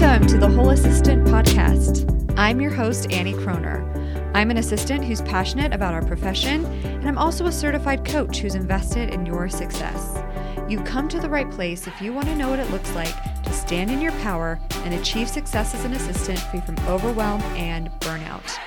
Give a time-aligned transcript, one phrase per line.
[0.00, 2.34] Welcome to the Whole Assistant Podcast.
[2.38, 3.84] I'm your host, Annie Croner.
[4.34, 8.54] I'm an assistant who's passionate about our profession, and I'm also a certified coach who's
[8.54, 10.18] invested in your success.
[10.70, 13.14] You've come to the right place if you want to know what it looks like
[13.44, 17.90] to stand in your power and achieve success as an assistant free from overwhelm and
[18.00, 18.58] burnout.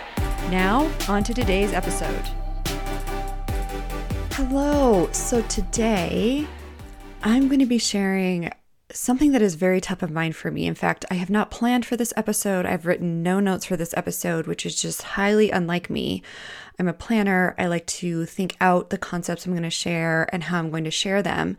[0.51, 2.27] Now, on to today's episode.
[4.33, 5.09] Hello.
[5.13, 6.45] So, today
[7.23, 8.51] I'm going to be sharing
[8.93, 10.65] something that is very top of mind for me.
[10.65, 12.65] In fact, I have not planned for this episode.
[12.65, 16.21] I've written no notes for this episode, which is just highly unlike me.
[16.79, 17.55] I'm a planner.
[17.57, 20.83] I like to think out the concepts I'm going to share and how I'm going
[20.85, 21.57] to share them.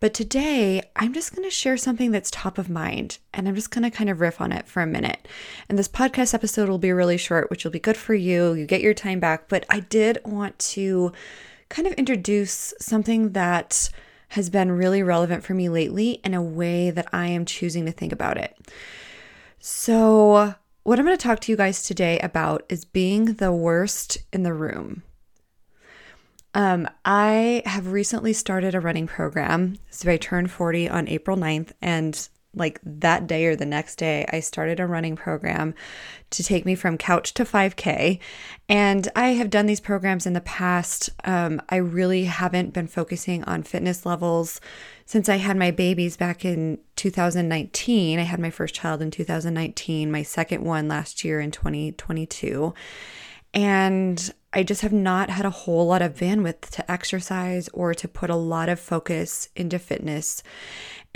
[0.00, 3.70] But today, I'm just going to share something that's top of mind and I'm just
[3.70, 5.28] going to kind of riff on it for a minute.
[5.68, 8.54] And this podcast episode will be really short, which will be good for you.
[8.54, 9.48] You get your time back.
[9.48, 11.12] But I did want to
[11.68, 13.90] kind of introduce something that
[14.28, 17.92] has been really relevant for me lately in a way that I am choosing to
[17.92, 18.56] think about it.
[19.58, 24.18] So, what I'm going to talk to you guys today about is being the worst
[24.32, 25.02] in the room.
[26.54, 29.78] Um, I have recently started a running program.
[29.90, 34.26] So I turned 40 on April 9th, and like that day or the next day,
[34.32, 35.74] I started a running program
[36.30, 38.18] to take me from couch to 5K.
[38.68, 41.10] And I have done these programs in the past.
[41.24, 44.60] Um, I really haven't been focusing on fitness levels
[45.04, 48.18] since I had my babies back in 2019.
[48.18, 52.74] I had my first child in 2019, my second one last year in 2022.
[53.54, 58.08] And I just have not had a whole lot of bandwidth to exercise or to
[58.08, 60.42] put a lot of focus into fitness.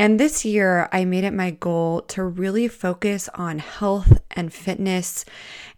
[0.01, 5.27] And this year, I made it my goal to really focus on health and fitness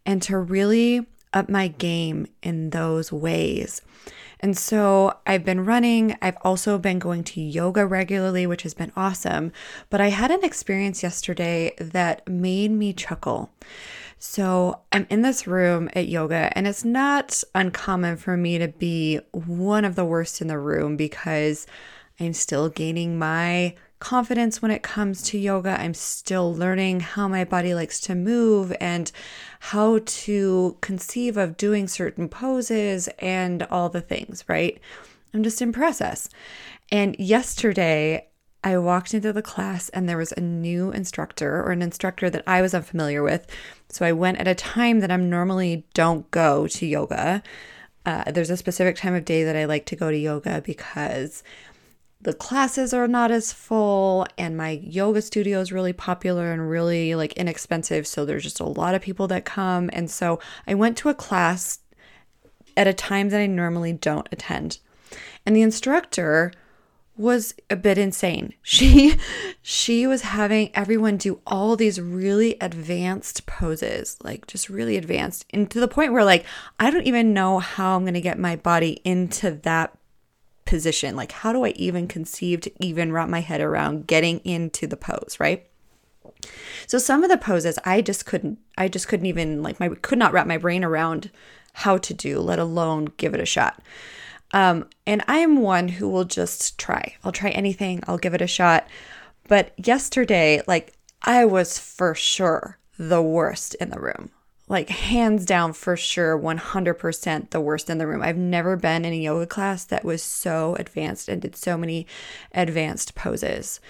[0.07, 3.83] and to really up my game in those ways.
[4.39, 6.17] And so I've been running.
[6.23, 9.51] I've also been going to yoga regularly, which has been awesome.
[9.91, 13.51] But I had an experience yesterday that made me chuckle.
[14.21, 19.19] So I'm in this room at yoga, and it's not uncommon for me to be
[19.33, 21.67] one of the worst in the room because
[22.21, 25.81] I'm still gaining my confidence when it comes to yoga.
[25.81, 29.13] I'm still learning how my body likes to move and
[29.61, 34.81] how to conceive of doing certain poses and all the things, right?
[35.33, 36.29] I'm just in process.
[36.91, 38.27] And yesterday,
[38.65, 42.43] I walked into the class and there was a new instructor or an instructor that
[42.45, 43.47] I was unfamiliar with.
[43.89, 47.41] So I went at a time that I'm normally don't go to yoga.
[48.05, 51.45] Uh, there's a specific time of day that I like to go to yoga because
[52.23, 57.15] the classes are not as full and my yoga studio is really popular and really
[57.15, 60.97] like inexpensive so there's just a lot of people that come and so I went
[60.99, 61.81] to a class
[62.77, 64.79] at a time that I normally don't attend
[65.45, 66.53] and the instructor
[67.15, 68.55] was a bit insane.
[68.63, 69.17] She
[69.61, 75.71] she was having everyone do all these really advanced poses, like just really advanced, and
[75.71, 76.47] to the point where like
[76.81, 79.97] I don't even know how I'm going to get my body into that
[80.73, 81.15] position.
[81.15, 84.97] Like, how do I even conceive to even wrap my head around getting into the
[84.97, 85.67] pose, right?
[86.87, 90.19] So some of the poses I just couldn't I just couldn't even like my could
[90.19, 91.31] not wrap my brain around
[91.75, 93.83] how to do, let alone give it a shot.
[94.55, 97.17] Um, and I am one who will just try.
[97.23, 98.89] I'll try anything, I'll give it a shot.
[99.49, 104.31] But yesterday, like I was for sure the worst in the room
[104.73, 108.23] like hands down for sure 100% the worst in the room.
[108.23, 112.07] I've never been in a yoga class that was so advanced and did so many
[112.53, 113.81] advanced poses.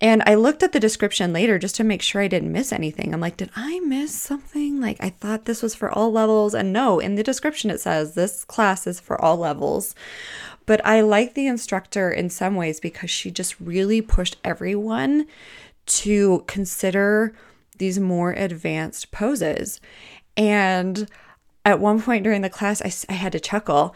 [0.00, 3.12] And I looked at the description later just to make sure I didn't miss anything.
[3.12, 4.80] I'm like, did I miss something?
[4.80, 6.54] Like, I thought this was for all levels.
[6.54, 9.94] And no, in the description it says this class is for all levels.
[10.64, 15.26] But I like the instructor in some ways because she just really pushed everyone
[15.86, 17.34] to consider
[17.78, 19.80] these more advanced poses.
[20.36, 21.08] And
[21.64, 23.94] at one point during the class, I, I had to chuckle.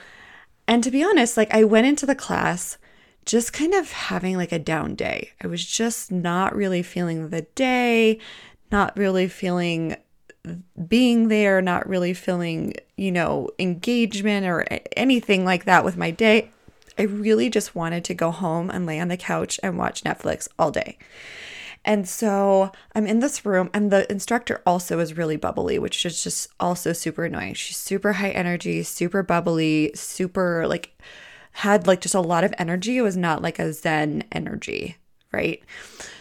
[0.69, 2.79] And to be honest, like I went into the class
[3.25, 5.33] just kind of having like a down day.
[5.43, 8.21] I was just not really feeling the day,
[8.71, 9.97] not really feeling
[10.87, 14.65] being there, not really feeling, you know, engagement or
[14.97, 16.51] anything like that with my day.
[16.99, 20.49] I really just wanted to go home and lay on the couch and watch Netflix
[20.59, 20.97] all day.
[21.87, 26.23] And so I'm in this room, and the instructor also is really bubbly, which is
[26.23, 27.55] just also super annoying.
[27.55, 30.99] She's super high energy, super bubbly, super like
[31.53, 32.97] had like just a lot of energy.
[32.97, 34.97] It was not like a Zen energy,
[35.33, 35.63] right?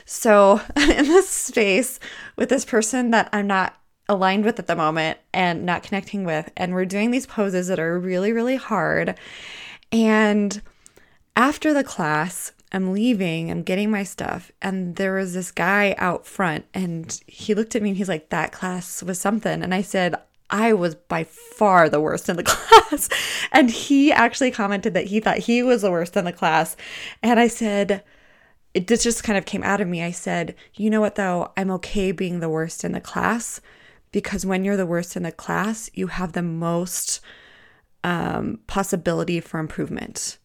[0.06, 2.00] So in this space
[2.35, 3.75] with this person that I'm not
[4.07, 7.79] aligned with at the moment and not connecting with, and we're doing these poses that
[7.79, 9.17] are really, really hard.
[9.91, 10.62] And
[11.35, 16.25] after the class, I'm leaving, I'm getting my stuff, and there was this guy out
[16.25, 19.62] front, and he looked at me and he's like, That class was something.
[19.63, 20.15] And I said,
[20.50, 23.09] I was by far the worst in the class.
[23.51, 26.75] and he actually commented that he thought he was the worst in the class.
[27.23, 28.03] And I said,
[28.75, 30.03] it just kind of came out of me.
[30.03, 31.51] I said, you know what though?
[31.56, 33.62] I'm okay being the worst in the class
[34.12, 37.21] because when you're the worst in the class, you have the most
[38.03, 40.38] um, possibility for improvement.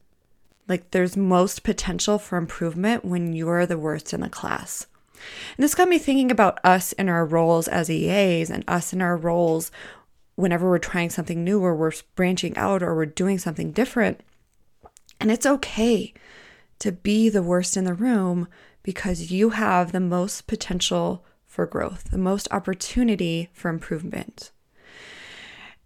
[0.71, 4.87] Like there's most potential for improvement when you're the worst in the class.
[5.57, 9.03] And this got me thinking about us in our roles as EAs and us in
[9.03, 9.73] our roles
[10.37, 14.21] whenever we're trying something new or we're branching out or we're doing something different.
[15.19, 16.15] And it's okay
[16.79, 18.47] to be the worst in the room
[18.85, 24.53] because you have the most potential for growth, the most opportunity for improvement.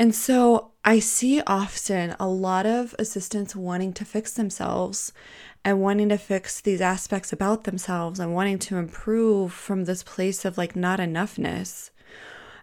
[0.05, 5.15] And so I see often a lot of assistants wanting to fix themselves
[5.65, 10.45] and wanting to fix these aspects about themselves and wanting to improve from this place
[10.45, 11.89] of like not enoughness.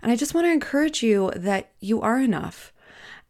[0.03, 2.71] And I just want to encourage you that you are enough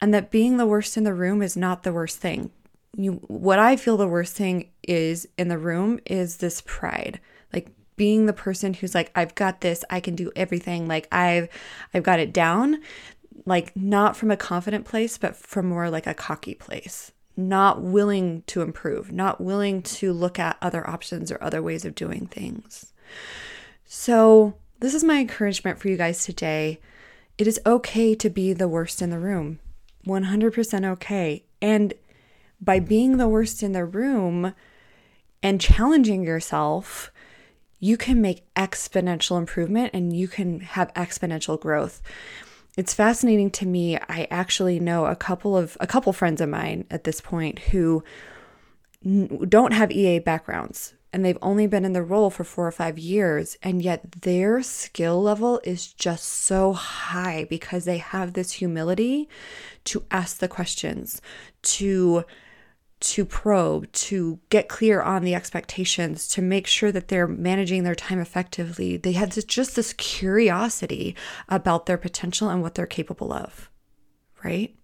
[0.01, 2.51] and that being the worst in the room is not the worst thing
[2.97, 7.21] you what I feel the worst thing is in the room is this pride.
[7.53, 11.47] Like being the person who's like I've got this, I can do everything, like I've
[11.93, 12.81] I've got it down,
[13.45, 17.11] like not from a confident place but from more like a cocky place.
[17.37, 21.95] Not willing to improve, not willing to look at other options or other ways of
[21.95, 22.93] doing things.
[23.85, 26.79] So, this is my encouragement for you guys today.
[27.37, 29.59] It is okay to be the worst in the room.
[30.05, 31.45] 100% okay.
[31.61, 31.93] And
[32.59, 34.53] by being the worst in the room
[35.41, 37.11] and challenging yourself,
[37.79, 42.01] you can make exponential improvement and you can have exponential growth.
[42.77, 43.97] It's fascinating to me.
[43.97, 48.03] I actually know a couple of a couple friends of mine at this point who
[49.03, 52.97] don't have EA backgrounds and they've only been in the role for 4 or 5
[52.97, 59.27] years and yet their skill level is just so high because they have this humility
[59.85, 61.21] to ask the questions,
[61.63, 62.23] to
[63.01, 67.95] to probe, to get clear on the expectations, to make sure that they're managing their
[67.95, 68.95] time effectively.
[68.95, 71.15] They had this, just this curiosity
[71.49, 73.69] about their potential and what they're capable of,
[74.43, 74.75] right?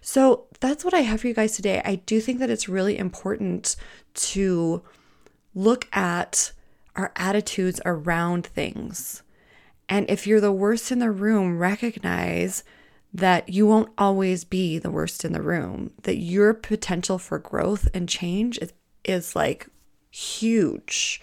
[0.00, 1.82] So that's what I have for you guys today.
[1.84, 3.74] I do think that it's really important
[4.14, 4.82] to
[5.52, 6.52] look at
[6.94, 9.22] our attitudes around things.
[9.88, 12.62] And if you're the worst in the room, recognize
[13.16, 17.88] that you won't always be the worst in the room, that your potential for growth
[17.94, 18.72] and change is,
[19.04, 19.66] is like
[20.10, 21.20] huge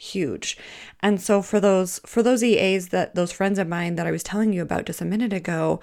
[0.00, 0.56] huge.
[1.00, 4.22] And so for those for those EAs that those friends of mine that I was
[4.22, 5.78] telling you about just a minute ago,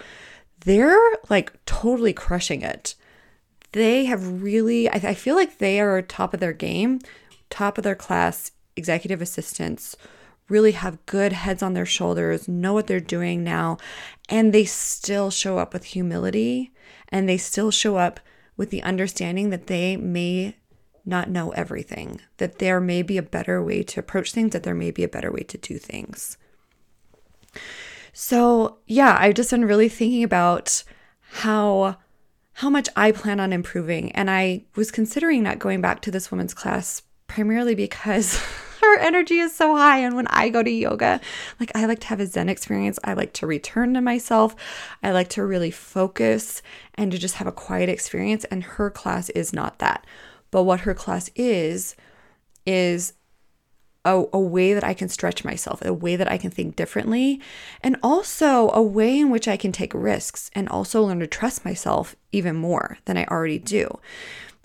[0.61, 2.95] they're like totally crushing it.
[3.73, 6.99] They have really I, I feel like they are top of their game,
[7.51, 9.95] top of their class executive assistants
[10.49, 13.77] really have good heads on their shoulders, know what they're doing now,
[14.29, 16.73] and they still show up with humility
[17.09, 18.19] and they still show up
[18.55, 20.55] with the understanding that they may
[21.05, 24.75] not know everything, that there may be a better way to approach things, that there
[24.75, 26.37] may be a better way to do things.
[28.11, 30.83] So, yeah, I've just been really thinking about
[31.29, 31.97] how
[32.53, 36.31] how much I plan on improving and I was considering not going back to this
[36.31, 38.41] woman's class primarily because
[38.97, 39.99] energy is so high.
[39.99, 41.19] And when I go to yoga,
[41.59, 42.99] like I like to have a Zen experience.
[43.03, 44.55] I like to return to myself.
[45.03, 46.61] I like to really focus
[46.95, 48.43] and to just have a quiet experience.
[48.45, 50.05] And her class is not that.
[50.51, 51.95] But what her class is,
[52.65, 53.13] is
[54.05, 57.41] a, a, way that I can stretch myself, a way that I can think differently,
[57.81, 61.65] and also a way in which I can take risks and also learn to trust
[61.65, 63.99] myself even more than I already do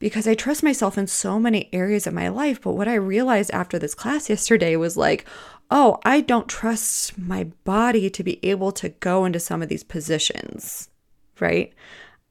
[0.03, 2.61] because I trust myself in so many areas of my life.
[2.61, 5.25] But what I realized after this class yesterday was like,
[5.71, 9.85] oh, I don't trust my body to be able to go into some of these
[9.85, 10.91] positions,
[11.39, 11.73] right?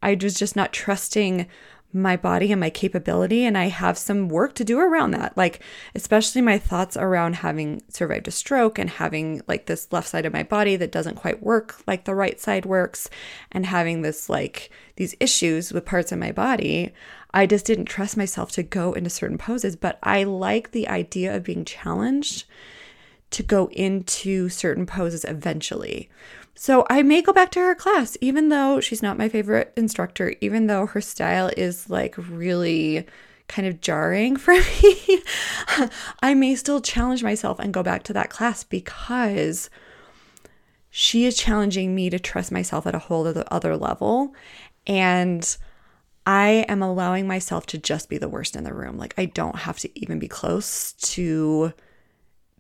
[0.04, 1.48] I was just not trusting
[1.94, 5.36] my body and my capability and I have some work to do around that.
[5.36, 5.62] Like
[5.96, 10.34] especially my thoughts around having survived a stroke and having like this left side of
[10.34, 13.10] my body that doesn't quite work like the right side works
[13.52, 16.94] and having this like these issues with parts of my body.
[17.34, 21.36] I just didn't trust myself to go into certain poses, but I like the idea
[21.36, 22.46] of being challenged
[23.32, 26.10] to go into certain poses eventually.
[26.56, 30.36] So I may go back to her class, even though she's not my favorite instructor,
[30.42, 33.06] even though her style is like really
[33.48, 35.24] kind of jarring for me.
[36.22, 39.70] I may still challenge myself and go back to that class because
[40.90, 44.36] she is challenging me to trust myself at a whole other level.
[44.86, 45.58] And
[46.26, 48.98] I am allowing myself to just be the worst in the room.
[48.98, 51.74] Like, I don't have to even be close to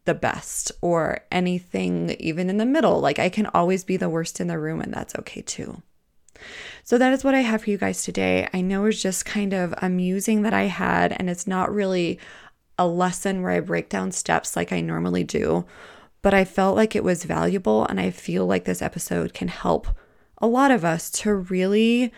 [0.05, 3.00] the best or anything even in the middle.
[3.00, 5.81] Like, I can always be the worst in the room, and that's okay too.
[6.84, 8.48] So, that is what I have for you guys today.
[8.53, 12.20] I know it's just kind of amusing that I had, and it's not really
[12.77, 15.65] a lesson where I break down steps like I normally do,
[16.24, 17.86] but I felt like it was valuable.
[17.86, 19.88] And I feel like this episode can help
[20.39, 22.12] a lot of us to really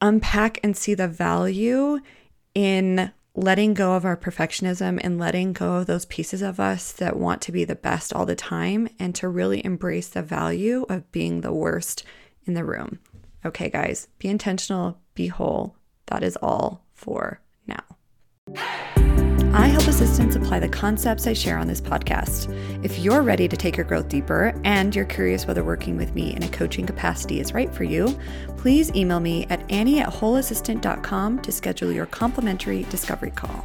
[0.00, 2.00] unpack and see the value
[2.54, 7.16] in letting go of our perfectionism and letting go of those pieces of us that
[7.16, 11.10] want to be the best all the time and to really embrace the value of
[11.12, 12.04] being the worst
[12.44, 12.98] in the room.
[13.44, 15.76] Okay, guys, be intentional, be whole.
[16.06, 17.40] That is all for.
[19.54, 22.48] I help assistants apply the concepts I share on this podcast.
[22.82, 26.34] If you're ready to take your growth deeper and you're curious whether working with me
[26.34, 28.18] in a coaching capacity is right for you,
[28.56, 33.62] please email me at annie at wholeassistant.com to schedule your complimentary discovery call.